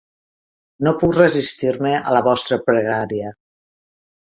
[0.87, 3.37] No puc resistir-me a la vostra pregària.